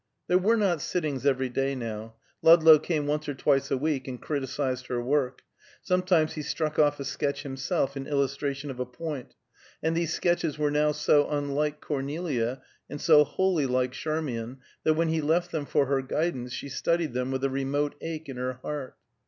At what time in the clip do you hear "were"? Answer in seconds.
0.39-0.57, 10.57-10.71